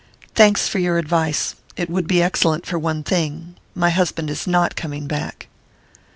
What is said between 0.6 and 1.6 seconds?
for your advice.